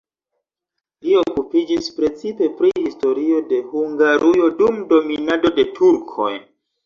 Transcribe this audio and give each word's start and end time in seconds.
Li 1.07 1.11
okupiĝis 1.19 1.89
precipe 1.97 2.47
pri 2.61 2.71
historio 2.85 3.41
de 3.51 3.59
Hungarujo 3.73 4.49
dum 4.61 4.79
dominado 4.95 5.55
de 5.61 5.67
turkoj. 5.79 6.33